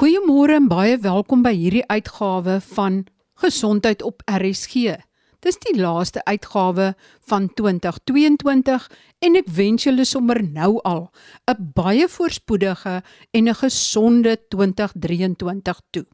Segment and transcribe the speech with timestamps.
[0.00, 2.94] Goeiemôre en baie welkom by hierdie uitgawe van
[3.42, 4.94] Gesondheid op RSG.
[5.44, 6.86] Dis die laaste uitgawe
[7.28, 8.86] van 2022
[9.28, 11.02] en ek wens julle sommer nou al
[11.52, 13.02] 'n baie voorspoedige
[13.36, 16.06] en 'n gesonde 2023 toe.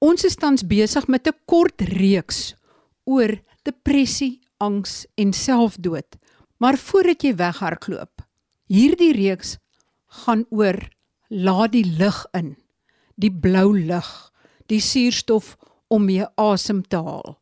[0.00, 2.56] Ons is tans besig met 'n kort reeks
[3.04, 6.18] oor depressie, angs en selfdood.
[6.58, 8.26] Maar voordat jy weghardloop,
[8.66, 9.58] hierdie reeks
[10.06, 10.90] gaan oor
[11.32, 12.54] laat die lig in.
[13.16, 14.10] Die blou lig,
[14.68, 15.56] die suurstof
[15.88, 17.38] om mee asem te haal.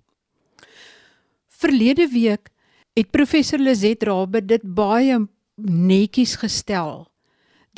[1.60, 2.50] Verlede week
[2.94, 5.18] het professor Lizet Rabbe dit baie
[5.60, 7.10] netjies gestel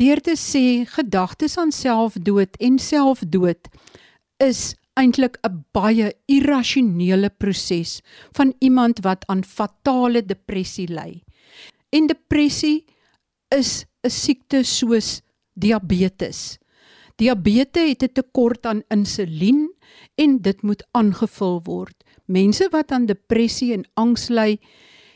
[0.01, 3.69] deur te sê gedagtes aan selfdood en selfdood
[4.41, 8.01] is eintlik 'n baie irrasionele proses
[8.37, 11.23] van iemand wat aan fatale depressie ly.
[11.91, 12.84] En depressie
[13.48, 15.20] is 'n siekte soos
[15.52, 16.59] diabetes.
[17.16, 19.75] Diabetes het 'n tekort aan insulien
[20.15, 22.05] en dit moet aangevul word.
[22.25, 24.58] Mense wat aan depressie en angs ly,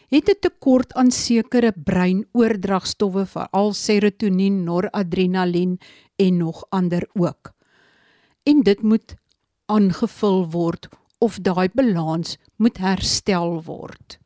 [0.08, 5.78] het 'n tekort aan sekere breinoordragstowwe, veral serotonien, noradrenalien
[6.16, 7.52] en nog ander ook.
[8.42, 9.14] En dit moet
[9.66, 14.18] aangevul word of daai balans moet herstel word.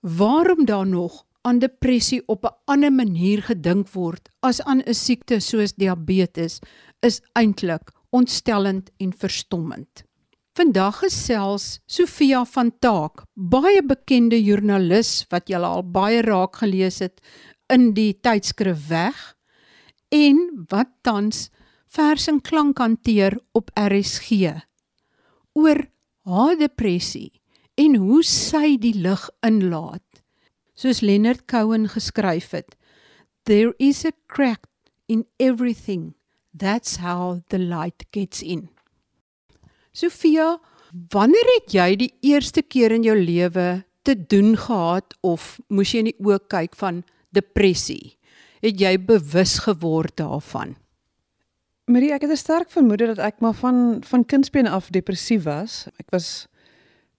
[0.00, 5.40] Waarom dan nog aan depressie op 'n ander manier gedink word as aan 'n siekte
[5.40, 6.60] soos diabetes
[7.00, 10.04] is eintlik ontstellend en verstommend.
[10.52, 17.20] Vandag gesels Sofia van Taak, baie bekende joernalis wat jy al baie raak gelees het
[17.72, 19.36] in die tydskrif Weg
[20.12, 21.48] en wat tans
[21.88, 24.52] vers en klank hanteer op RSG
[25.56, 25.80] oor
[26.28, 27.32] haar depressie
[27.80, 30.04] en hoe sy die lig inlaat.
[30.82, 32.74] Soos Leonard Cohen geskryf het,
[33.46, 34.66] there is a crack
[35.06, 36.16] in everything.
[36.50, 38.66] That's how the light gets in.
[39.92, 40.56] Sofia,
[41.14, 46.02] wanneer het jy die eerste keer in jou lewe te doen gehad of moes jy
[46.02, 48.16] in die oë kyk van depressie?
[48.64, 50.74] Het jy bewus geword daarvan?
[51.86, 55.86] Marie, ek het 'n sterk vermoede dat ek maar van van kindsbeen af depressief was.
[55.98, 56.48] Ek was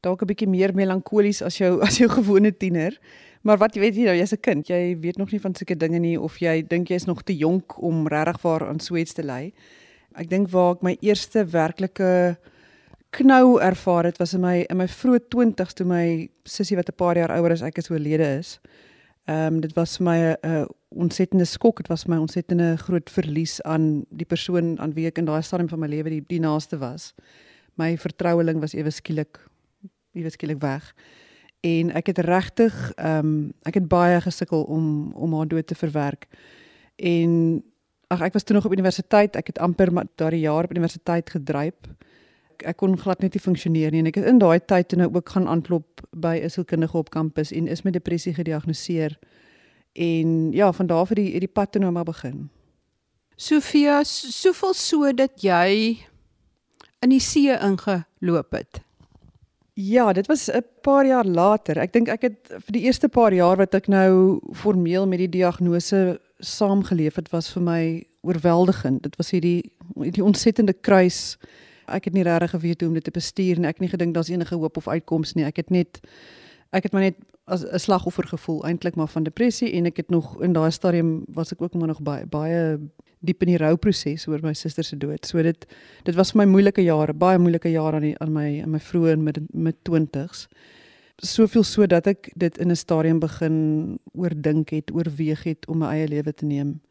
[0.02, 3.00] dalk 'n bietjie meer melankolies as jou as jou gewone tiener.
[3.44, 5.76] Maar wat jy weet jy nou, jy's 'n kind, jy weet nog nie van sulke
[5.76, 9.14] dinge nie of jy dink jy's nog te jonk om regtig waar aan so iets
[9.14, 9.54] te ly.
[10.16, 12.38] Ek dink waar ek my eerste werklike
[13.12, 16.96] knou ervaar het was in my in my vroeë 20's toe my sussie wat 'n
[16.96, 18.60] paar jaar ouer as ek is oorlede is.
[19.28, 23.62] Ehm um, dit was vir my 'n ontsettende skok, dit was my ontsettende groot verlies
[23.62, 26.78] aan die persoon aan wie ek in daai stadium van my lewe die, die naaste
[26.78, 27.14] was.
[27.76, 29.40] My vertroueling was ewe skielik
[30.14, 30.94] ewe skielik weg.
[31.64, 35.76] En ek het regtig ehm um, ek het baie gesukkel om om haar dood te
[35.76, 36.28] verwerk.
[36.96, 37.64] En
[38.08, 41.80] ag ek was toe nog op universiteit, ek het amper daardie jaar op universiteit gedryf
[42.62, 45.10] ek kon glad net nie funksioneer nie en ek het in daai tyd toe nou
[45.12, 49.18] ook gaan aanklop by 'n sielkundige op kampus en is met depressie gediagnoseer.
[49.94, 52.50] En ja, van daar af het die die pad toe nou maar begin.
[53.36, 55.98] Sofia, soveel so dat jy
[57.00, 58.82] in die see ingeloop het.
[59.74, 61.78] Ja, dit was 'n paar jaar later.
[61.78, 65.30] Ek dink ek het vir die eerste paar jaar wat ek nou formeel met die
[65.30, 69.04] diagnose saamgeleef het, was vir my oorweldigend.
[69.04, 71.38] Dit was hierdie hierdie ontsettende kruis
[71.86, 74.14] ek het nie regtig geweet hoe om dit te bestuur en ek het nie gedink
[74.16, 75.46] daar's enige hoop of uitkoms nie.
[75.46, 76.00] Ek het net
[76.74, 80.10] ek het maar net as 'n slagoffer gevoel eintlik maar van depressie en ek het
[80.10, 82.80] nog in daai stadium was ek ook maar nog baie baie
[83.20, 85.26] diep in die rouproses oor my suster se dood.
[85.26, 85.66] So dit
[86.04, 88.80] dit was vir my moeilike jare, baie moeilike jare aan die aan my in my
[88.80, 90.48] vroeë en mid mid 20's.
[91.18, 95.88] Soveel so dat ek dit in 'n stadium begin oordink het, oorweeg het om my
[95.88, 96.82] eie lewe te neem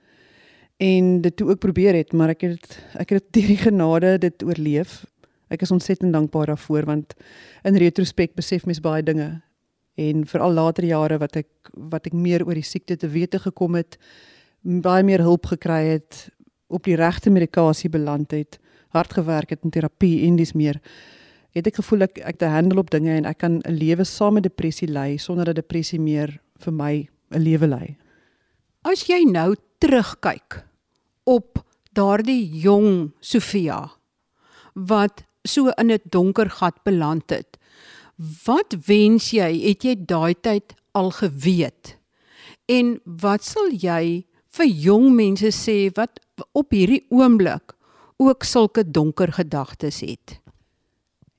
[0.82, 4.42] en dit toe ook probeer het, maar ek het ek het deur die genade dit
[4.42, 5.04] oorleef.
[5.52, 7.14] Ek is ontsettend dankbaar daarvoor want
[7.62, 9.42] in retrospek besef mens baie dinge
[9.94, 13.74] en veral later jare wat ek wat ek meer oor die siekte te wete gekom
[13.74, 13.98] het,
[14.62, 16.28] baie meer hulp gekry het,
[16.68, 18.58] op die regte medikasie beland het,
[18.88, 20.80] hard gewerk het in terapie en dis meer
[21.52, 24.34] het ek gevoel ek ek te handle op dinge en ek kan 'n lewe saam
[24.34, 27.96] met depressie lei sonder dat depressie meer vir my 'n lewe lei.
[28.84, 30.64] As jy nou terugkyk
[31.24, 33.90] op daardie jong Sofia
[34.74, 37.51] wat so in 'n donker gat beland het.
[38.22, 41.96] Wat wens jy het jy daai tyd al geweet?
[42.70, 44.22] En wat sal jy
[44.52, 46.20] vir jong mense sê wat
[46.52, 47.74] op hierdie oomblik
[48.22, 50.38] ook sulke donker gedagtes het?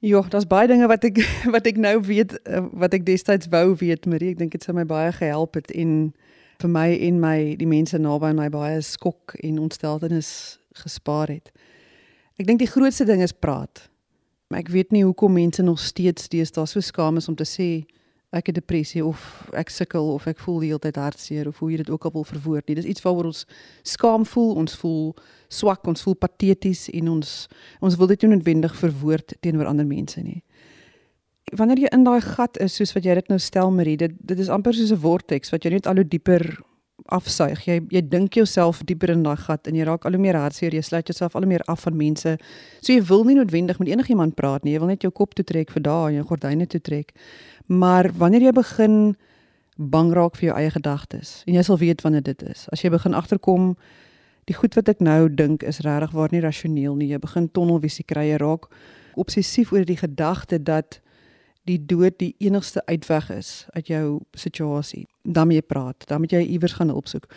[0.04, 1.22] Ja, daar's baie dinge wat ek
[1.56, 4.34] wat ek nou weet eh, wat ek destyds wou weet, Marie.
[4.34, 6.12] Ek dink dit sou my baie gehelp het en
[6.60, 11.54] vir my en my die mense naby my baie skok en ontsteltenis gespaar het.
[12.36, 13.86] Ek dink die grootste ding is praat.
[14.54, 17.68] Maar ek weet nie hoekom mense nog steeds deesdae so skaam is om te sê
[18.38, 19.24] ek het depressie of
[19.58, 22.14] ek sukkel of ek voel die hele tyd hartseer of hoe jy dit ook al
[22.14, 22.76] wil verwoord nie.
[22.78, 23.48] Dis iets waaroor ons
[23.82, 25.16] skaam voel, ons voel
[25.50, 27.32] swak, ons voel pateties en ons
[27.82, 30.44] ons wil dit nie noodwendig verwoord teenoor ander mense nie.
[31.58, 34.46] Wanneer jy in daai gat is soos wat jy dit nou stel Marie, dit dit
[34.46, 36.46] is amper soos 'n vortex wat jy net al hoe dieper
[37.06, 37.66] afsuig.
[37.68, 40.74] Jy jy dink jouself dieper in daai gat en jy raak al hoe meer hartseer,
[40.74, 42.38] jy sluit jouself al hoe meer af van mense.
[42.82, 44.76] So jy wil nie noodwendig met enigiemand praat nie.
[44.76, 47.14] Jy wil net jou kop toe trek vir dae en jou gordyne toe trek.
[47.68, 48.98] Maar wanneer jy begin
[49.78, 52.68] bang raak vir jou eie gedagtes en jy sal weet wanneer dit is.
[52.72, 53.74] As jy begin agterkom
[54.50, 57.10] die goed wat ek nou dink is regtig waar nie rasioneel nie.
[57.14, 58.70] Jy begin tonnelvisie kry, jy raak
[59.20, 61.00] obsessief oor die gedagte dat
[61.70, 65.08] die dood die enigste uitweg is uit jou situasie.
[65.24, 67.28] Dan moet jy praat, dan moet jy iewers gaan opsoek.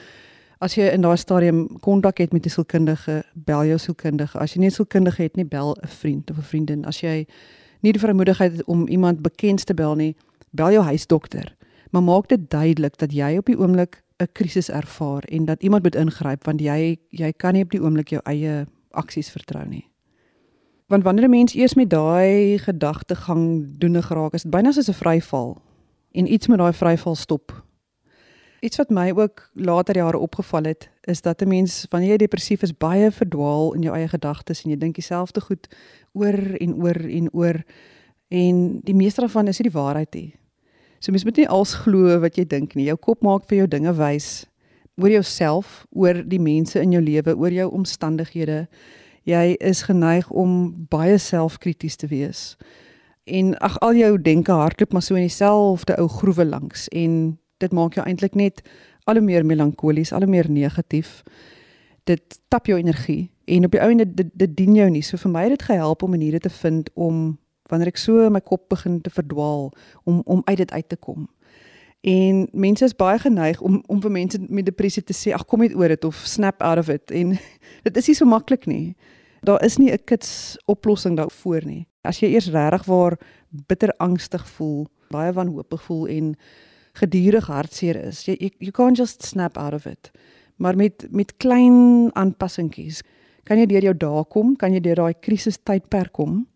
[0.58, 4.38] As jy in daai stadium kontak het met 'n sielkundige, bel jou sielkundige.
[4.38, 6.84] As jy nie 'n sielkundige het nie, bel 'n vriend of 'n vriendin.
[6.84, 7.26] As jy
[7.82, 10.16] nie die vrymoedigheid het om iemand bekend te bel nie,
[10.50, 11.56] bel jou huisdokter.
[11.90, 15.82] Maar maak dit duidelik dat jy op die oomblik 'n krisis ervaar en dat iemand
[15.82, 19.84] moet ingryp want jy jy kan nie op die oomblik jou eie aksies vertrou nie.
[20.86, 24.92] Want wanneer 'n mens eers met daai gedagtegang doene geraak is, dit byna soos 'n
[24.92, 25.62] vryval
[26.12, 27.64] en iets met daai vryval stop.
[28.60, 32.62] Iets wat my ook later jare opgeval het, is dat 'n mens wanneer jy depressief
[32.62, 35.68] is, baie verdwaal in jou eie gedagtes en jy dink dieselfde goed
[36.12, 37.64] oor en oor en oor
[38.28, 40.34] en die meeste daarvan is nie die waarheid nie.
[40.98, 42.84] So mens moet nie als glo wat jy dink nie.
[42.84, 44.46] Jou kop maak vir jou dinge wys
[44.96, 48.68] oor jouself, oor die mense in jou lewe, oor jou omstandighede.
[49.26, 52.54] Jy is geneig om baie selfkrities te wees.
[53.26, 57.72] En ag al jou denke hardloop maar so in dieselfde ou groewe langs en dit
[57.74, 58.62] maak jou eintlik net
[59.04, 61.24] al hoe meer melankolies, al hoe meer negatief.
[62.06, 65.02] Dit tap jou energie en op die ou en dit, dit dit dien jou nie.
[65.02, 67.38] So vir my het dit gehelp om maniere te vind om
[67.70, 69.72] wanneer ek so my kop begin te verdwaal
[70.04, 71.26] om om uit dit uit te kom.
[72.00, 75.60] En mense is baie geneig om om vir mense met depressie te sê ag kom
[75.60, 77.38] net oor dit of snap out of it en
[77.86, 78.96] dit is nie so maklik nie.
[79.46, 81.86] Daar is nie 'n kits oplossing daarvoor nie.
[82.02, 83.18] As jy eers regtig waar
[83.66, 86.36] bitter angstig voel, baie wanhoopig voel en
[86.92, 90.10] gedurig hartseer is, jy you can't just snap out of it.
[90.56, 93.02] Maar met met klein aanpassingkies
[93.44, 96.46] kan jy deur jou dae kom, kan jy deur daai krisis tydperk kom.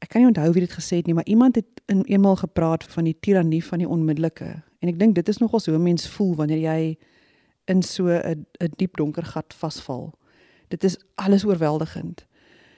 [0.00, 2.84] Ek kan nie onthou wie dit gesê het nie, maar iemand het in eenmal gepraat
[2.84, 4.48] van die tirannie van die onmiddellike.
[4.80, 6.96] En ek dink dit is nogal so 'n mens voel wanneer jy
[7.68, 10.14] in so 'n 'n diep donker gat vasval.
[10.68, 12.26] Dit is alles oorweldigend.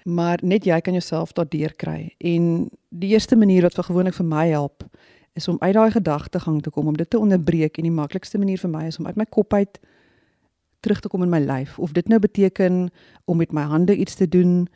[0.05, 2.15] Maar net jy kan jouself daardeur kry.
[2.19, 4.85] En die eerste manier wat vir gewoonlik vir my help,
[5.33, 8.59] is om uit daai gedagtegang te kom, om dit te onderbreek en die maklikste manier
[8.59, 9.81] vir my is om uit my kop uit
[10.81, 12.89] terug te kom in my lyf of dit nou beteken
[13.25, 14.67] om met my hande iets te doen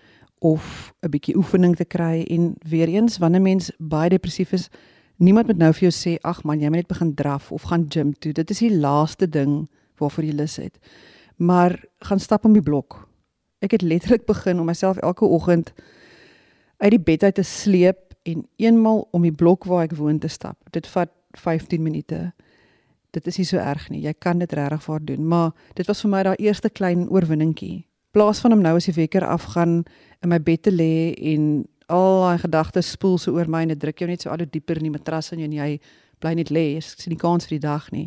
[0.47, 4.69] of 'n bietjie oefening te kry en weer eens wanneer mens baie depressief is
[5.17, 7.87] niemand moet nou vir jou sê ag man jy moet net begin draf of gaan
[7.89, 8.33] gym toe.
[8.33, 10.79] Dit is die laaste ding waarvoor jy lus het.
[11.37, 13.09] Maar gaan stap om die blok.
[13.61, 15.73] Ek het letterlik begin om myself elke oggend
[16.79, 20.29] uit die bed uit te sleep en eenmal om die blok waar ek woon te
[20.29, 20.59] stap.
[20.71, 22.33] Dit vat 15 minute.
[23.11, 24.03] Dit is nie so erg nie.
[24.05, 27.87] Jy kan dit regtig vir doen, maar dit was vir my daai eerste klein oorwinningkie.
[28.17, 29.83] Plaas van om nou as die wekker afgaan
[30.25, 33.81] in my bed te lê en al daai gedagtes spoel so oor my en dit
[33.83, 35.67] druk jou net so al hoe dieper in die matras en jy
[36.25, 36.63] bly net lê.
[36.81, 38.07] Ek sien nie kans vir die dag nie.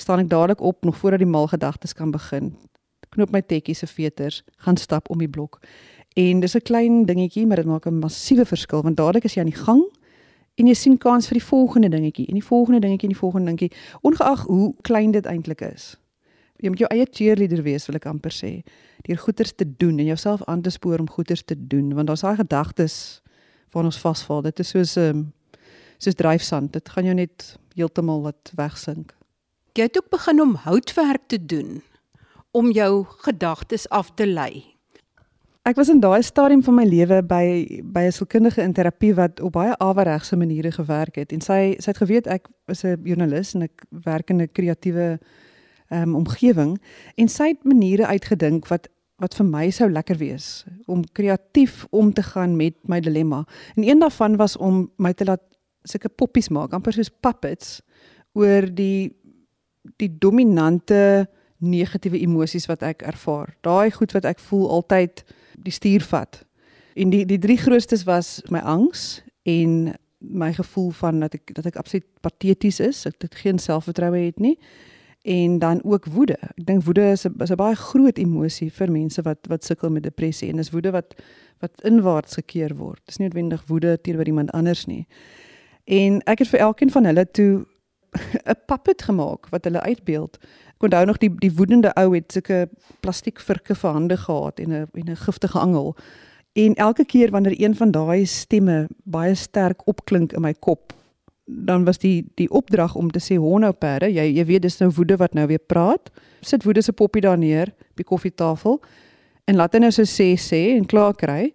[0.00, 2.54] Staan ek dadelik op nog voordat die mal gedagtes kan begin.
[3.12, 5.60] Knoop my tekkie se veters, gaan stap om die blok.
[6.16, 9.40] En dis 'n klein dingetjie, maar dit maak 'n massiewe verskil want dadelik is jy
[9.40, 9.84] aan die gang
[10.56, 13.46] en jy sien kans vir die volgende dingetjie en die volgende dingetjie en die volgende
[13.46, 16.01] dingetjie ongeag hoe klein dit eintlik is.
[16.62, 18.52] Jy moet jou eie cheerleader wees wil ek amper sê.
[19.02, 22.22] Deur goeders te doen en jouself aan te spoor om goeders te doen want daar's
[22.22, 22.96] daai gedagtes
[23.74, 24.44] waarna ons vasval.
[24.46, 25.24] Dit is soos 'n um, ehm,
[25.98, 26.72] soos dryfsand.
[26.72, 29.14] Dit gaan jou net heeltemal wat wegsink.
[29.74, 31.82] Jy het ook begin om houtwerk te doen
[32.52, 34.64] om jou gedagtes af te lei.
[35.62, 37.44] Ek was in daai stadium van my lewe by
[37.82, 41.90] by 'n sielkundige in terapie wat op baie aweregse maniere gewerk het en sy sy
[41.90, 45.18] het geweet ek is 'n joernalis en ek werk in 'n kreatiewe
[45.92, 46.76] um, omgewing
[47.20, 48.88] en sy het maniere uitgedink wat
[49.22, 53.44] wat vir my sou lekker wees om kreatief om te gaan met my dilemma.
[53.76, 55.42] En een daarvan was om my te laat
[55.86, 57.80] sulke poppies maak, amper soos puppets
[58.38, 59.12] oor die
[59.98, 61.28] die dominante
[61.62, 63.54] negatiewe emosies wat ek ervaar.
[63.66, 65.24] Daai goed wat ek voel altyd
[65.62, 66.42] die stuur vat.
[66.98, 71.66] En die die drie grootstes was my angs en my gevoel van dat ek dat
[71.70, 74.56] ek absoluut pateties is, dat ek geen selfvertroue het nie
[75.22, 76.36] en dan ook woede.
[76.56, 79.90] Ek dink woede is 'n is 'n baie groot emosie vir mense wat wat sukkel
[79.90, 81.14] met depressie en dis woede wat
[81.60, 83.00] wat inwaarts gekeer word.
[83.06, 85.06] Dis nie noodwendig woede teenoor iemand anders nie.
[85.84, 87.66] En ek het vir elkeen van hulle toe
[88.50, 90.38] 'n puppet gemaak wat hulle uitbeeld.
[90.74, 92.68] Ek onthou nog die die woedende ou het sulke
[93.00, 95.96] plastiek virke vir hande gehad en 'n en 'n giftige angel.
[96.52, 100.92] En elke keer wanneer een van daai stemme baie sterk opklink in my kop,
[101.44, 104.90] dan was die die opdrag om te sê honou perde, jy jy weet dis nou
[104.94, 106.10] woede wat nou weer praat.
[106.40, 108.80] Sit woede se poppie daar neer op die koffietafel
[109.50, 111.52] en laat hy nou so sê sê en klaar kry.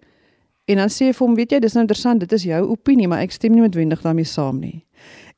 [0.67, 3.08] En dan sê hy vir hom, weet jy, dis nou interessant, dit is jou opinie,
[3.08, 4.82] maar ek stem nie noodwendig daarmee saam nie.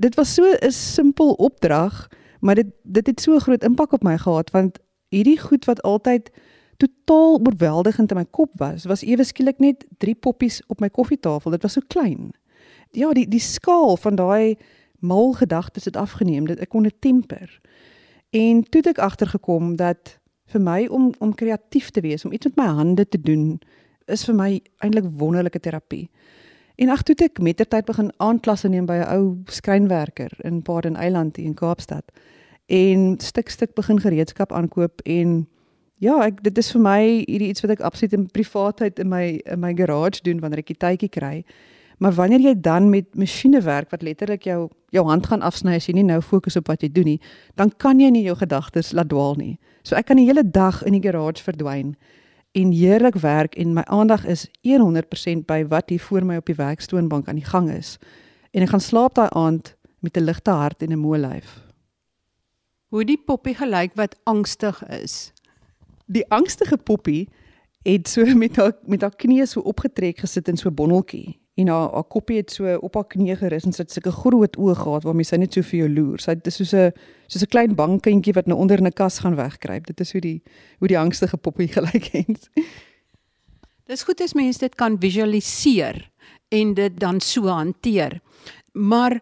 [0.01, 2.09] Dit was so 'n simpel opdrag,
[2.41, 4.79] maar dit dit het so groot impak op my gehad want
[5.09, 6.31] hierdie goed wat altyd
[6.77, 11.51] totaal oorweldigend in my kop was, was ewe skielik net drie poppies op my koffietafel.
[11.51, 12.31] Dit was so klein
[12.91, 14.57] ja, die die skaal van daai
[14.99, 16.47] mal gedagtes het afgeneem.
[16.47, 17.59] Dit ek kon dit temper.
[18.29, 20.19] En toe het ek agtergekom dat
[20.53, 23.59] vir my om om kreatief te wees, om iets met my hande te doen,
[24.05, 24.49] is vir my
[24.83, 26.09] eintlik wonderlike terapie.
[26.79, 30.95] En ag toe het ek mettertyd begin aanklasse neem by 'n ou skrynwerker in Paarden
[30.95, 32.05] Eiland hier in Kaapstad.
[32.65, 35.47] En stuk stuk begin gereedskap aankoop en
[35.97, 39.41] ja, ek dit is vir my hierdie iets wat ek absoluut in privaatheid in my
[39.45, 41.43] in my garage doen wanneer ek die tydjie kry.
[41.99, 45.85] Maar wanneer jy dan met masjiene werk wat letterlik jou jou hand gaan afsny as
[45.85, 47.19] jy nie nou fokus op wat jy doen nie,
[47.59, 49.59] dan kan jy nie jou gedagtes laat dwaal nie.
[49.85, 51.93] So ek kan die hele dag in die garage verdwyn
[52.57, 56.57] en heerlik werk en my aandag is 100% by wat hier voor my op die
[56.57, 57.97] werkstoonbank aan die gang is.
[58.55, 61.61] En ek gaan slaap daai aand met 'n ligte hart en 'n moe lyf.
[62.89, 65.33] Hoe die poppie gelyk wat angstig is.
[66.07, 67.29] Die angstige poppie
[67.83, 71.67] het so met haar met haar knieë so opgetrek gesit in so 'n bonneltjie en
[71.71, 74.75] haar haar koppie het so op haar knie gerus en sy het sulke groot oë
[74.79, 76.21] gehad waarmee sy net so vir jou loer.
[76.23, 76.91] Sy dis soos 'n
[77.27, 79.85] soos 'n klein bankkindjie wat nou onder 'n kas gaan wegkruip.
[79.87, 80.41] Dit is hoe die
[80.79, 82.49] hoe die angstige poppie gelyk het.
[83.87, 86.09] Dis goed as mense dit kan visualiseer
[86.49, 88.21] en dit dan so hanteer.
[88.73, 89.19] Maar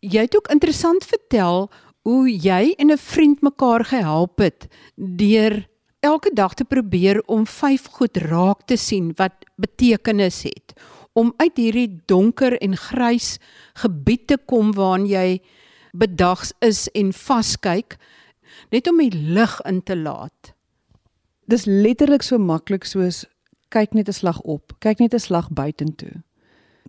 [0.00, 1.70] jy het ook interessant vertel
[2.02, 4.66] hoe jy en 'n vriend mekaar gehelp het
[4.96, 5.68] deur
[6.00, 10.74] elke dag te probeer om vyf goed raak te sien wat betekenis het
[11.18, 13.38] om uit hierdie donker en grys
[13.82, 15.40] gebied te kom waarin jy
[15.98, 17.98] bedags is en vaskyk
[18.70, 20.52] net om die lig in te laat.
[21.48, 23.24] Dis letterlik so maklik soos
[23.74, 26.22] kyk net 'n slag op, kyk net 'n slag buitentoe.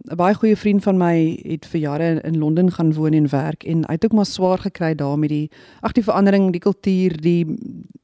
[0.08, 3.64] 'n Baie goeie vriend van my het vir jare in Londen gaan woon en werk
[3.64, 5.50] en hy het ook maar swaar gekry daar met die
[5.82, 7.46] ag die verandering, die kultuur, die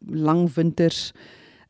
[0.08, 1.14] lang winters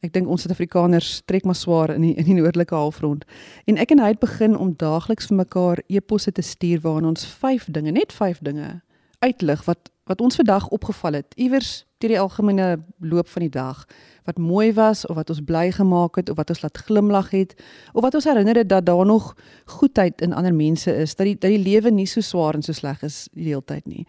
[0.06, 3.26] Ek dink ons Suid-Afrikaners trek maar swaar in die in die noordelike halfrond.
[3.66, 7.26] En ek en hy het begin om daagliks vir mekaar eposse te stuur waarin ons
[7.42, 8.80] vyf dinge, net vyf dinge
[9.26, 11.34] uitlig wat wat ons vandag opgeval het.
[11.34, 12.66] Iewers deur die algemene
[13.02, 13.80] loop van die dag
[14.28, 17.56] wat mooi was of wat ons bly gemaak het of wat ons laat glimlag het
[17.94, 19.32] of wat ons herinner het dat daar nog
[19.80, 22.74] goedheid in ander mense is, dat die dat die lewe nie so swaar en so
[22.74, 24.06] sleg is die hele tyd nie.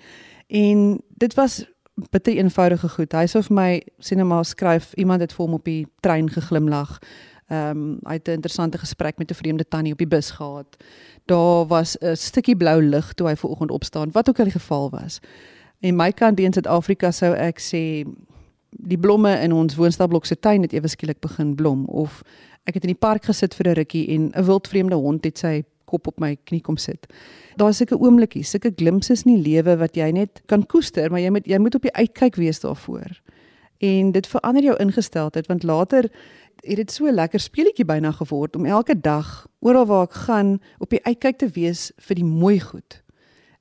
[0.53, 1.65] En dit was
[2.11, 3.12] bitter eenvoudige goed.
[3.12, 6.99] Hy sê vir my maar skryf iemand het vir hom op die trein geglimlag.
[7.49, 10.76] Ehm um, hy het 'n interessante gesprek met 'n vreemde tannie op die bus gehad.
[11.26, 14.91] Daar was 'n stukkie blou lig toe hy vanoggend opstaan, wat ook al die geval
[14.91, 15.21] was.
[15.81, 18.05] En my kant in Suid-Afrika sou ek sê
[18.71, 22.23] die blomme in ons woonstelblok se tuin het ewe skielik begin blom of
[22.65, 25.65] ek het in die park gesit vir 'n rukkie en 'n wildvreemde hond het sy
[25.87, 27.07] kop op my knie kom sit.
[27.57, 31.33] Daar's sulke oomblikkies, sulke glimpses in die lewe wat jy net kan koester, maar jy
[31.35, 33.16] moet jy moet op die uitkyk wees daarvoor.
[33.85, 36.11] En dit verander jou ingesteldheid want later
[36.64, 40.90] het dit so lekker speletjie byna geword om elke dag oral waar ek gaan op
[40.90, 43.02] die uitkyk te wees vir die mooi goed.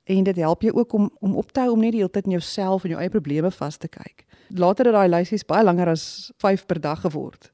[0.06, 2.30] En dit help jou ook om om op te hou om net die hele tyd
[2.30, 4.24] in jouself en jou eie probleme vas te kyk.
[4.48, 7.52] Later het daai lysies baie langer as 5 per dag geword.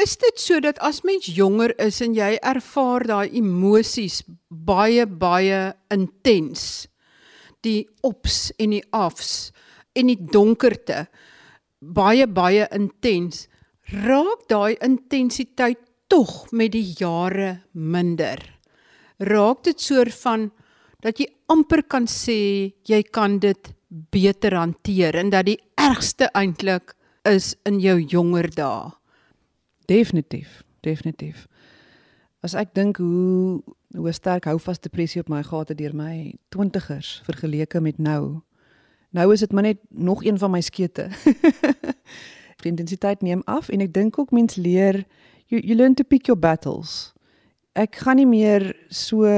[0.00, 5.74] Is dit so dat as mens jonger is en jy ervaar daai emosies baie baie
[5.92, 6.86] intens
[7.62, 9.50] die ops en die afs
[9.92, 11.02] en die donkerte
[11.84, 13.44] baie baie intens
[13.92, 18.40] raak daai intensiteit tog met die jare minder?
[19.20, 20.48] Raak dit soort van
[21.04, 23.74] dat jy amper kan sê jy kan dit
[24.08, 26.96] beter hanteer en dat die ergste eintlik
[27.28, 29.01] is in jou jonger dae
[29.84, 31.46] Definitief, definitief.
[32.42, 33.62] As ek dink hoe
[33.92, 38.40] hoe sterk houvas depressie op my gehad het deur my 20ers vergeleke met nou.
[39.12, 41.10] Nou is dit maar net nog een van my skete.
[42.62, 45.02] Die intensiteit neem af en ek dink ook mens leer
[45.46, 47.12] you, you learn to pick your battles.
[47.72, 49.28] Ek gaan nie meer so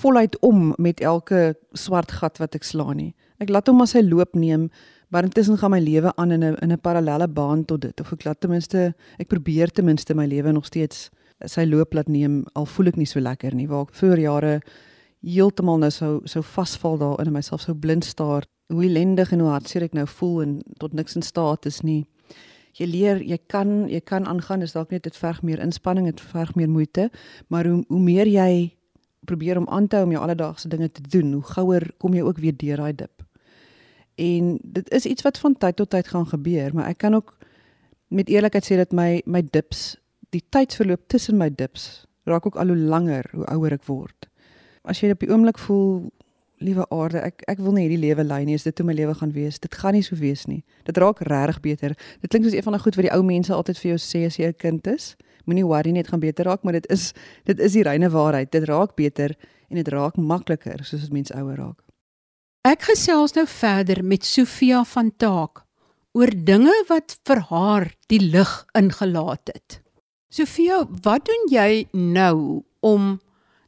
[0.00, 3.12] voluit om met elke swart gat wat ek slaan nie.
[3.42, 4.68] Ek laat hom maar sy loop neem
[5.14, 8.00] Maar intussen gaan my lewe aan in 'n in 'n parallelle baan tot dit.
[8.00, 11.10] Of ek laat ten minste ek probeer ten minste my lewe nog steeds
[11.44, 13.68] sy loop laat neem al voel ek nie so lekker nie.
[13.68, 14.60] Waar ek voor jare
[15.22, 19.48] heeltemal nou sou sou vasval daarin en myself sou blind staar hoe ellendig en hoe
[19.48, 22.06] hartseer ek nou voel en tot niks in staat is nie.
[22.72, 26.20] Jy leer jy kan jy kan aangaan is dalk net dit verg meer inspanning dit
[26.20, 27.10] verg meer moeite.
[27.48, 28.76] Maar hoe hoe meer jy
[29.26, 32.22] probeer om aan te hou om jou alledaagse dinge te doen hoe gouer kom jy
[32.22, 33.24] ook weer deur daai dip
[34.14, 37.36] en dit is iets wat van tyd tot tyd gaan gebeur maar ek kan ook
[38.08, 39.96] met eerlikheid sê dat my my dips
[40.34, 44.28] die tydsverloop tussen my dips raak ook al hoe langer hoe ouer ek word.
[44.84, 46.10] As jy op die oomblik voel
[46.64, 49.14] liewe aarde ek ek wil nie hierdie lewe lei nie is dit hoe my lewe
[49.18, 49.60] gaan wees?
[49.60, 50.62] Dit gaan nie so wees nie.
[50.88, 51.96] Dit raak regtig beter.
[52.22, 54.24] Dit klink soos een van die goed wat die ou mense altyd vir jou sê
[54.28, 55.14] as jy 'n kind is.
[55.44, 57.12] Moenie worry net gaan beter raak maar dit is
[57.44, 58.50] dit is die reine waarheid.
[58.50, 59.36] Dit raak beter
[59.68, 61.84] en dit raak makliker soos dit mense ouer raak
[62.64, 65.60] Ek gesels nou verder met Sofia van Taak
[66.16, 69.82] oor dinge wat vir haar die lig ingelaat het.
[70.32, 73.18] Sofia, wat doen jy nou om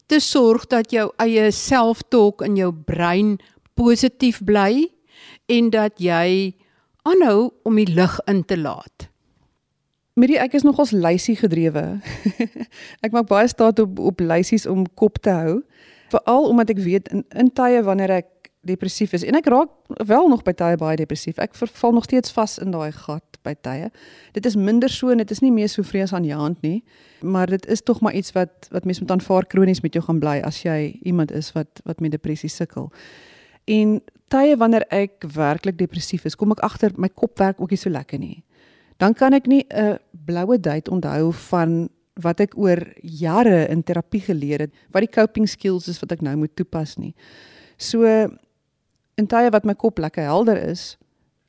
[0.09, 3.35] te sorg dat jou eie selftalk in jou brein
[3.77, 4.87] positief bly
[5.45, 6.55] en dat jy
[7.05, 9.11] aanhou om die lig in te laat?
[10.17, 11.85] Marie, ek is nogals lysie gedrewe.
[13.05, 15.53] ek maak baie staat op op lysies om kop te hou,
[16.09, 18.33] veral omdat ek weet in in tye wanneer ek
[18.67, 19.71] depressief is en ek raak
[20.09, 21.39] wel nog by tye baie depressief.
[21.41, 23.89] Ek verval nog steeds vas in daai gat by tye.
[24.35, 26.83] Dit is minder so en dit is nie meer so vrees aan jou hand nie,
[27.21, 30.21] maar dit is tog maar iets wat wat mens moet aanvaar kronies met jou gaan
[30.23, 32.91] bly as jy iemand is wat wat met depressie sukkel.
[33.67, 33.99] En
[34.31, 37.91] tye wanneer ek werklik depressief is, kom ek agter my kop werk ook nie so
[37.91, 38.43] lekker nie.
[38.97, 41.89] Dan kan ek nie 'n bloue date onthou van
[42.21, 46.21] wat ek oor jare in terapie geleer het, wat die coping skills is wat ek
[46.21, 47.13] nou moet toepas nie.
[47.77, 48.03] So
[49.17, 50.95] in tye wat my kop lekker helder is,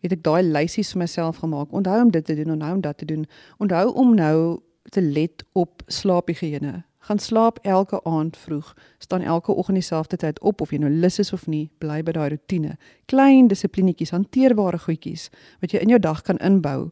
[0.05, 1.73] het ek daai lysies vir myself gemaak.
[1.75, 3.27] Onthou om dit te doen, onthou om dat te doen.
[3.59, 4.61] Onthou om nou
[4.95, 6.85] te let op slaaphigiëne.
[7.09, 8.73] Gaan slaap elke aand vroeg.
[8.99, 12.15] Staan elke oggend dieselfde tyd op of jy nou lus is of nie, bly by
[12.17, 12.77] daai rotine.
[13.11, 15.29] Klein dissiplinetjies, hanteerbare goedjies
[15.63, 16.91] wat jy in jou dag kan inbou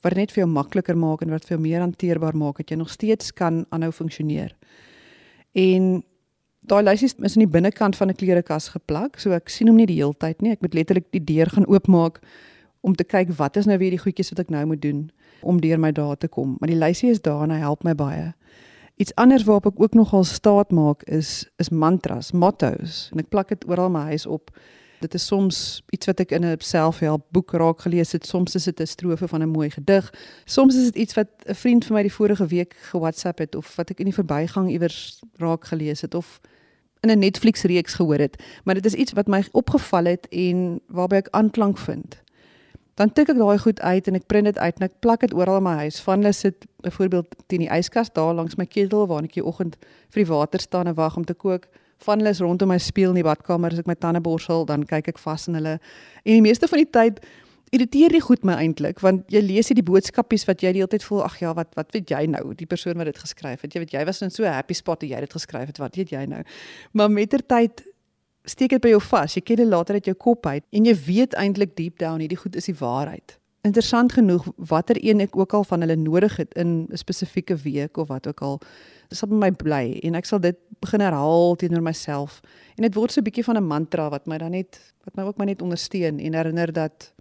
[0.00, 2.78] wat net vir jou makliker maak en wat vir jou meer hanteerbaar maak dat jy
[2.80, 4.54] nog steeds kan aanhou funksioneer.
[5.52, 6.00] En
[6.68, 9.86] daai lysies is in die binnekant van 'n klerekas geplak, so ek sien hom nie
[9.86, 10.52] die hele tyd nie.
[10.52, 12.20] Ek moet letterlik die deur gaan oopmaak
[12.80, 15.10] om te kyk wat is nou weer die goedjies wat ek nou moet doen
[15.42, 16.56] om deur my dae te kom.
[16.60, 18.34] Maar die lysie is daar en hy help my baie.
[18.96, 23.48] Iets anders waarop ek ook nogal staat maak is is mantras, mottos en ek plak
[23.48, 24.50] dit oral my huis op.
[25.00, 28.64] Dit is soms iets wat ek in 'n selfhelp boek raak gelees het, soms is
[28.64, 30.12] dit 'n strofe van 'n mooi gedig.
[30.44, 33.76] Soms is dit iets wat 'n vriend vir my die vorige week ge-WhatsApp het of
[33.76, 36.40] wat ek in die verbygang iewers raak gelees het of
[37.00, 40.80] in 'n Netflix reeks gehoor het, maar dit is iets wat my opgeval het en
[40.86, 42.22] waarby ek aanklank vind.
[42.94, 45.34] Dan tik ek daai goed uit en ek print dit uit en ek plak dit
[45.34, 46.00] oral in my huis.
[46.00, 49.78] Van hulle sit byvoorbeeld teen die yskas daar langs my ketel waar ek die oggend
[50.10, 51.68] vir die water staan en wag om te kook.
[52.04, 54.86] Van hulle is rondom my speel in die badkamer as ek my tande borsel, dan
[54.88, 55.78] kyk ek vas in hulle.
[56.24, 57.20] En die meeste van die tyd
[57.70, 60.90] irriteer die goed my eintlik want jy lees hier die boodskapies wat jy die hele
[60.90, 62.50] tyd voel ag ja wat wat weet jy nou?
[62.58, 63.74] Die persoon wat dit geskryf het.
[63.74, 65.78] Jy weet jy was in so 'n happy spot toe jy dit geskryf het.
[65.78, 66.42] Wat weet jy nou?
[66.92, 67.84] Maar mettertyd
[68.44, 69.34] steek dit by jou vas.
[69.34, 72.38] Jy ken dit later uit jou kop uit en jy weet eintlik deep down hierdie
[72.38, 76.54] goed is die waarheid interessant genoeg watter een ek ook al van hulle nodig het
[76.54, 78.60] in 'n spesifieke week of wat ook al
[79.08, 82.40] sal my bly en ek sal dit begin herhaal teenoor myself
[82.76, 85.22] en dit word so 'n bietjie van 'n mantra wat my dan net wat my
[85.22, 87.12] ook maar net ondersteun en herinner dat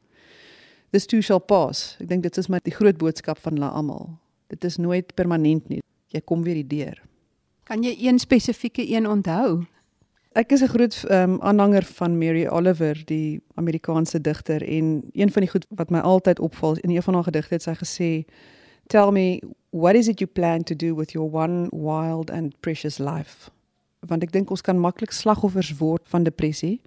[0.92, 1.96] this too shall pass.
[2.02, 4.10] Ek dink dit is maar die groot boodskap van hulle almal.
[4.50, 5.82] Dit is nooit permanent nie.
[6.14, 6.98] Jy kom weer die deur.
[7.70, 9.66] Kan jy een spesifieke een onthou?
[10.38, 15.42] Ek is 'n groot um, aanhanger van Mary Oliver, die Amerikaanse digter en een van
[15.42, 18.32] die goed wat my altyd opval in een van haar gedigte het sy gesê,
[18.88, 22.98] "Tell me, what is it you plan to do with your one wild and precious
[22.98, 23.50] life?"
[24.00, 26.82] Want ek dink ons kan maklik slagoffers word van depressie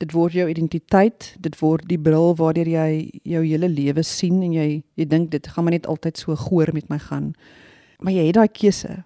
[0.00, 4.52] dit word jou identiteit, dit word die bril waardeur jy jou hele lewe sien en
[4.52, 7.34] jy jy dink dit gaan maar net altyd so goor met my gaan.
[8.00, 9.04] Maar jy het daai keuse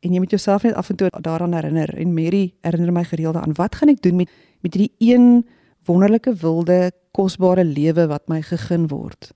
[0.00, 3.36] en jy moet jouself net af en toe daaraan herinner en Mary herinner my gereeld
[3.36, 5.46] aan wat gaan ek doen met met hierdie een
[5.88, 9.30] wonderlike wilde kosbare lewe wat my gegeen word.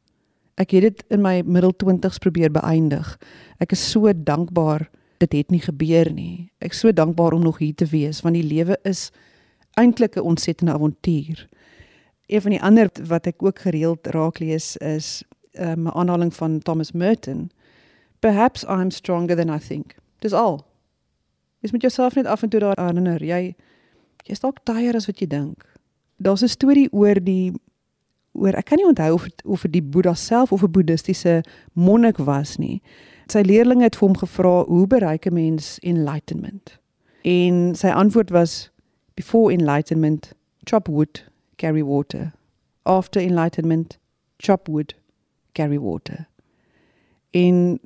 [0.60, 3.16] Ek het dit in my middel 20's probeer beëindig.
[3.58, 6.50] Ek is so dankbaar dit het nie gebeur nie.
[6.60, 9.10] Ek is so dankbaar om nog hier te wees want die lewe is
[9.80, 11.48] eintlik 'n ontsettende avontuur.
[12.26, 16.58] Een van die ander wat ek ook gereeld raak lees is 'n um, aanhaling van
[16.58, 17.50] Thomas Merton.
[18.20, 19.94] Perhaps I'm stronger than I think.
[20.24, 20.62] Dis al.
[21.60, 23.24] Jy moet jouself net af en toe daaraan herinner.
[23.24, 23.54] Jy
[24.24, 25.64] jy's dalk taaier as wat jy dink.
[26.16, 27.52] Daar's 'n storie oor die
[28.32, 32.16] oor ek kan nie onthou of of dit die Boeddha self of 'n boeddhistiese monnik
[32.18, 32.82] was nie.
[33.28, 36.78] Sy leerlinge het vir hom gevra, "Hoe bereik 'n mens enlightenment?"
[37.22, 38.70] En sy antwoord was,
[39.14, 40.32] "Before enlightenment,
[40.64, 41.24] chop wood,
[41.56, 42.32] carry water.
[42.82, 43.98] After enlightenment,
[44.38, 44.94] chop wood,
[45.52, 46.26] carry water."
[47.30, 47.80] En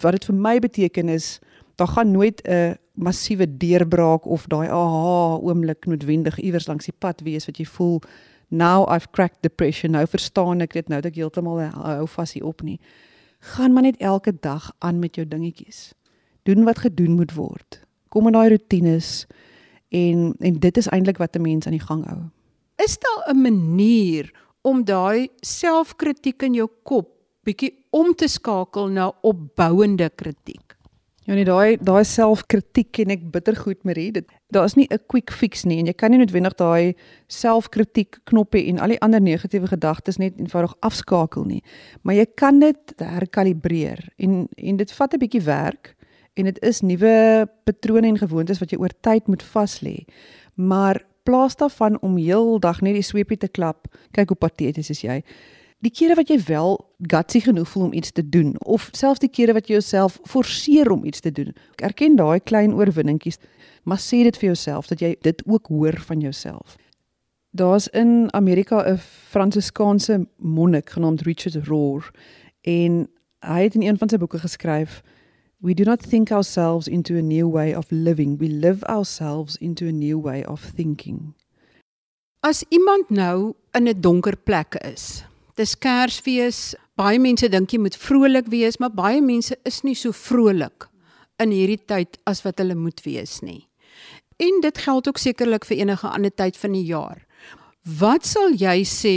[0.00, 1.40] wat dit vir my beteken is,
[1.76, 7.20] daar gaan nooit 'n massiewe deurbraak of daai aha oomblik noodwendig iewers langs die pad
[7.20, 8.00] wees wat jy voel
[8.48, 12.46] now I've cracked depression nou verstaan ek dit nou dat ek heeltemal hou vas hier
[12.46, 12.78] op nie.
[13.54, 15.92] Gaan maar net elke dag aan met jou dingetjies.
[16.42, 17.82] Doen wat gedoen moet word.
[18.08, 19.26] Kom in daai rotines
[19.90, 22.30] en en dit is eintlik wat 'n mens aan die gang hou.
[22.76, 27.12] Is daar 'n manier om daai selfkritiek in jou kop
[27.44, 30.65] bietjie om te skakel na opbouende kritiek
[31.26, 35.00] Ja nee, daai daai selfkritiek en ek bitter goed Marie, dit daar is nie 'n
[35.10, 36.94] quick fix nie en jy kan nie noodwendig daai
[37.26, 41.62] selfkritiek knoppie en al die ander negatiewe gedagtes net eenvoudig afskakel nie.
[42.02, 45.96] Maar jy kan dit herkalibreer en en dit vat 'n bietjie werk
[46.36, 50.06] en dit is nuwe patrone en gewoontes wat jy oor tyd moet vas lê.
[50.54, 55.24] Maar plaas daarvan om heeldag net die sweepie te klap, kyk hoe pateties is jy
[55.86, 56.78] die kere wat jy wel
[57.10, 60.90] gutsy genoeg voel om iets te doen of selfs die kere wat jy jouself forceer
[60.90, 61.52] om iets te doen.
[61.84, 63.38] Erken daai klein oorwinningkies,
[63.84, 66.76] maar sê dit vir jouself dat jy dit ook hoor van jouself.
[67.56, 68.98] Daar's in Amerika 'n
[69.30, 72.10] Fransiskaanse monnik genaamd Richard Rohr
[72.62, 73.08] en
[73.40, 75.02] hy het in een van sy boeke geskryf
[75.60, 79.86] We do not think ourselves into a new way of living, we live ourselves into
[79.86, 81.34] a new way of thinking.
[82.40, 85.24] As iemand nou in 'n donker plek is,
[85.56, 86.74] dis Kersfees.
[86.96, 90.88] Baie mense dink jy moet vrolik wees, maar baie mense is nie so vrolik
[91.42, 93.66] in hierdie tyd as wat hulle moet wees nie.
[94.40, 97.20] En dit geld ook sekerlik vir enige ander tyd van die jaar.
[98.00, 99.16] Wat sal jy sê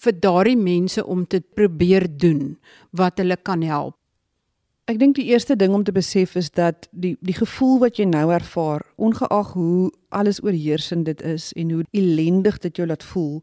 [0.00, 2.56] vir daardie mense om te probeer doen
[2.92, 3.96] wat hulle kan help?
[4.90, 8.04] Ek dink die eerste ding om te besef is dat die die gevoel wat jy
[8.10, 13.38] nou ervaar, ongeag hoe alles oorheersend dit is en hoe ellendig dit jou laat voel,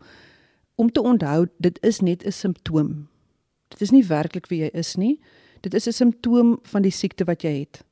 [0.82, 3.08] om te onthou dit is net 'n simptoom.
[3.70, 5.20] Dit is nie werklik wie jy is nie.
[5.62, 7.84] Dit is 'n simptoom van die siekte wat jy het.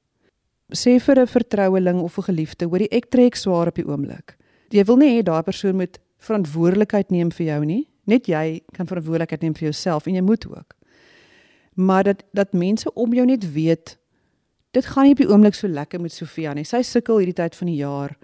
[0.73, 4.37] Sê vir 'n vertroueling of 'n geliefde, hoorie ek trek swaar op die oomblik.
[4.69, 7.87] Jy wil nie hê daai persoon moet verantwoordelikheid neem vir jou nie.
[8.05, 10.75] Net jy kan verantwoordelikheid neem vir jouself en jy moet ook.
[11.75, 13.97] Maar dat dat mense om jou net weet
[14.71, 16.63] dit gaan nie op die oomblik so lekker met Sofia nie.
[16.63, 18.17] Sy sukkel hierdie tyd van die jaar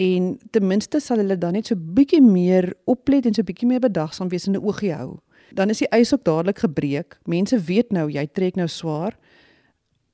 [0.00, 3.82] en ten minste sal hulle dan net so bietjie meer oplet en so bietjie meer
[3.84, 5.18] bedagsaam wees in 'n oogie hou.
[5.52, 7.18] Dan is die ys ook dadelik gebreek.
[7.26, 9.16] Mense weet nou jy trek nou swaar.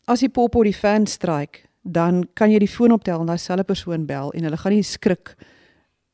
[0.07, 3.39] As die pop op die fan stryk, dan kan jy die foon optel en daai
[3.39, 5.37] selfe persoon bel en hulle gaan nie skrik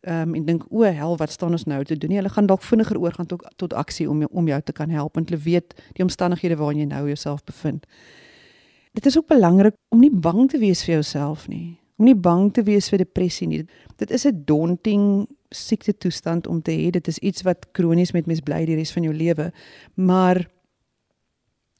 [0.03, 2.19] ehm um, en dink o hel wat staan ons nou te doen nie.
[2.19, 5.31] Hulle gaan dalk vinniger oorgaan tot tot aksie om om jou te kan help want
[5.31, 7.87] hulle weet die omstandighede waarin jy nou jouself bevind.
[8.93, 12.51] Dit is ook belangrik om nie bang te wees vir jouself nie om nie bang
[12.51, 13.63] te wees vir depressie nie.
[14.03, 16.91] Dit is 'n daunting siekte toestand om te hê.
[16.91, 19.53] Dit is iets wat kronies met mens bly die res van jou lewe.
[19.95, 20.51] Maar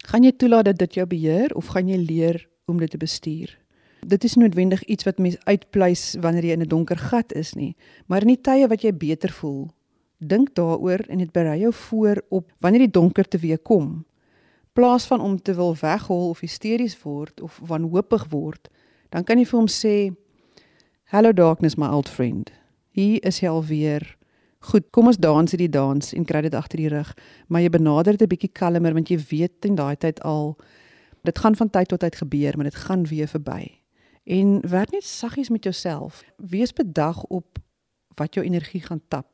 [0.07, 3.59] gaan jy toelaat dat dit jou beheer of gaan jy leer om dit te bestuur?
[4.07, 7.77] Dit is noodwendig iets wat mens uitpleis wanneer jy in 'n donker gat is nie,
[8.07, 9.71] maar in die tye wat jy beter voel,
[10.19, 14.05] dink daaroor en dit berei jou voor op wanneer die donkerte weer kom.
[14.73, 18.69] Plaas van om te wil weghol of hysteries word of wanhoopig word,
[19.13, 19.95] dan kan jy vir hom sê
[21.13, 22.51] hello darkness my old friend.
[22.97, 24.07] Hier is hy alweer.
[24.73, 27.11] Goed kom ons dans hierdie dans en kry dit agter die rug.
[27.49, 30.57] Maar jy benader dit 'n bietjie kalmer want jy weet in daai tyd al
[31.25, 33.79] dit gaan van tyd tot tyd gebeur maar dit gaan weer verby.
[34.25, 36.25] En werk net saggies met jouself.
[36.37, 37.59] Wees bedag op
[38.17, 39.27] wat jou energie gaan tap.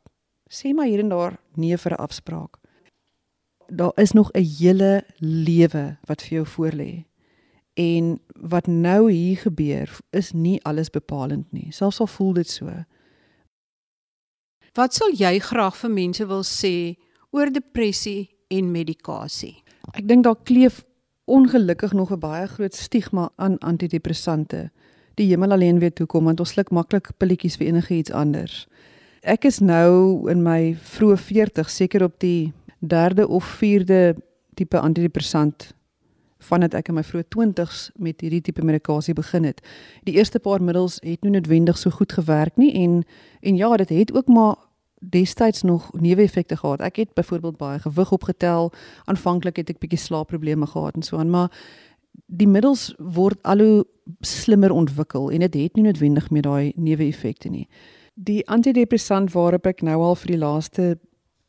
[0.51, 2.57] Sê maar hier en daar nee vir 'n afspraak.
[3.69, 7.08] Daar is nog 'n hele lewe wat vir jou voorlê
[7.79, 8.17] En
[8.51, 11.71] wat nou hier gebeur is nie alles bepalend nie.
[11.71, 12.73] Selfs al voel dit so.
[14.75, 16.99] Wat sal jy graag vir mense wil sê
[17.35, 19.61] oor depressie en medikasie?
[19.95, 20.83] Ek dink daar kleef
[21.29, 24.71] ongelukkig nog 'n baie groot stigma aan antidepressante.
[25.15, 28.67] Die hemel alleen weet hoekom want ons sluk maklik pilletjies vir enigiets anders.
[29.23, 34.17] Ek is nou in my vroeë 40, seker op die 3de of 4de
[34.55, 35.78] tipe antidepressant
[36.39, 39.61] vandat ek in my vroeë 20's met hierdie tipe medikasie begin het.
[40.07, 43.03] Die eerste paar middels het nie noodwendig so goed gewerk nie en
[43.41, 44.57] en ja, dit het ook maar
[45.01, 46.81] destyds nog neeweffekte gehad.
[46.81, 48.73] Ek het byvoorbeeld baie gewig opgetel.
[49.05, 51.53] Aanvanklik het ek bietjie slaapprobleme gehad en so aan, maar
[52.27, 53.87] die middels word al hoe
[54.21, 57.69] slimmer ontwikkel en dit het nie noodwendig meer daai neeweffekte nie.
[58.15, 60.99] Die antidepressant waarop ek nou al vir die laaste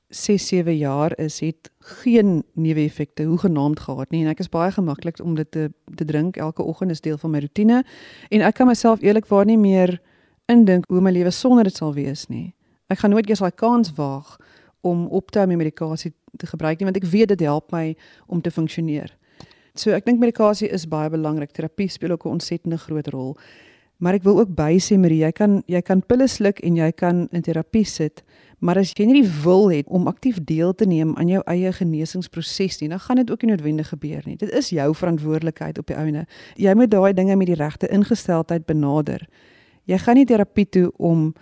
[0.10, 5.20] 6 7 jaar is, het geen neeweffekte hoegenaamd gehad nie en ek is baie gemaklik
[5.22, 7.84] om dit te te drink elke oggend is deel van my rotine
[8.30, 10.00] en ek kan myself eerlikwaar nie meer
[10.50, 12.56] indink hoe my lewe sonder dit sal wees nie.
[12.90, 14.38] Ek gaan nooit eers daai kans waag
[14.82, 17.94] om op te hou met medikasie te gebruik nie want ek weet dit help my
[18.28, 19.14] om te funksioneer.
[19.78, 21.54] So ek dink medikasie is baie belangrik.
[21.54, 23.38] Terapie speel ook 'n ontsettende groot rol.
[24.00, 27.26] Maar ek wil ook bysê Marie, jy kan jy kan pille sluk en jy kan
[27.36, 28.22] in terapie sit,
[28.64, 31.72] maar as jy nie die wil het om aktief deel te neem aan jou eie
[31.76, 34.38] genesingsproses nie, dan gaan dit ook nie noodwendig gebeur nie.
[34.40, 36.24] Dit is jou verantwoordelikheid op die ouene.
[36.56, 39.28] Jy moet daai dinge met die regte ingesteldheid benader.
[39.84, 41.34] Jy gaan nie terapie toe om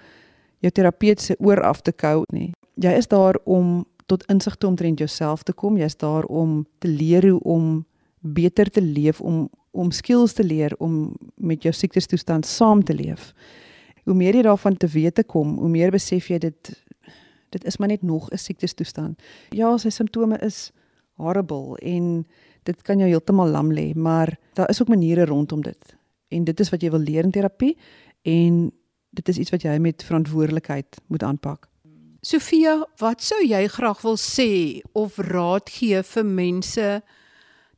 [0.65, 2.52] jou terapeut se oor af te kou nie.
[2.82, 5.78] Jy is daar om tot insig te omtrent jouself te kom.
[5.78, 7.86] Jy's daar om te leer hoe om
[8.22, 13.32] beter te leef, om om skills te leer om met jou siektestoestand saam te leef.
[14.08, 16.74] Hoe meer jy daarvan te wete kom, hoe meer besef jy dit
[17.56, 19.22] dit is maar net nog 'n siektestoestand.
[19.50, 20.72] Ja, sy simptome is
[21.16, 22.26] horrible en
[22.63, 25.96] dit kan jou heeltemal lam lê, maar daar is ook maniere rondom dit.
[26.28, 27.78] En dit is wat jy wil leer in terapie
[28.22, 28.72] en
[29.10, 31.70] dit is iets wat jy met verantwoordelikheid moet aanpak.
[32.22, 37.02] Sofia, wat sou jy graag wil sê of raad gee vir mense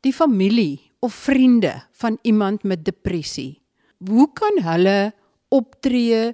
[0.01, 3.62] die familie of vriende van iemand met depressie?
[3.97, 5.13] Hoe kan hulle
[5.47, 6.33] optree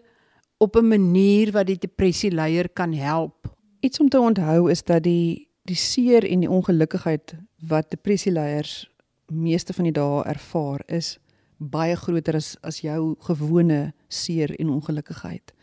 [0.58, 3.56] op 'n manier wat die depressieleier kan help?
[3.80, 7.36] Iets om te onthou is dat die die seer en die ongelukkigheid
[7.68, 8.92] wat depressieleiers
[9.26, 11.18] meeste van die dae ervaar is
[11.58, 15.54] baie groter as as jou gewone seer en ongelukkigheid.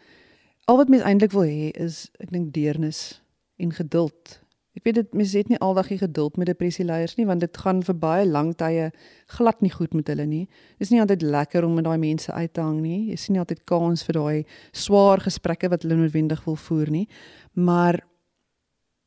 [0.65, 3.23] Al wat mens eintlik wil hê is ek dink deernis
[3.57, 4.41] en geduld.
[4.73, 7.83] Ek weet dit mense het nie aldag die geduld met depressieleiers nie want dit gaan
[7.85, 8.89] vir baie lang tye
[9.37, 10.47] glad nie goed met hulle nie.
[10.81, 13.11] Dis nie altyd lekker om met daai mense uit te hang nie.
[13.11, 14.39] Jy sien nie altyd kans vir daai
[14.73, 17.07] swaar gesprekke wat hulle noodwendig wil voer nie.
[17.53, 18.01] Maar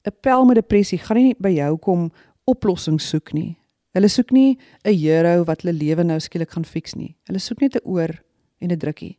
[0.06, 2.12] 'n pel met depressie gaan nie by jou kom
[2.46, 3.58] oplossings soek nie.
[3.96, 7.16] Hulle soek nie 'n hero wat hulle lewe nou skielik gaan fix nie.
[7.26, 8.12] Hulle soek net 'n oor
[8.62, 9.18] en 'n drukkie.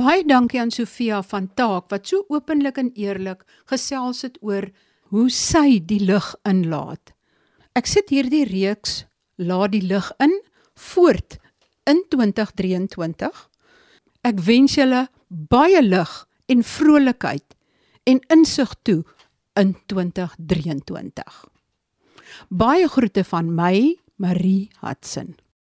[0.00, 4.70] Baie dankie aan Sofia van Taak wat so openlik en eerlik gesels het oor
[5.12, 7.12] hoe sy die lig inlaat.
[7.76, 9.02] Ek sit hierdie reeks
[9.36, 10.32] laat die lig in
[10.86, 11.36] voort
[11.90, 13.42] in 2023.
[14.24, 16.14] Ek wens julle baie lig
[16.48, 17.58] en vrolikheid
[18.08, 19.02] en insig toe
[19.60, 21.44] in 2023.
[22.48, 25.34] Baie groete van my, Marie Hudson.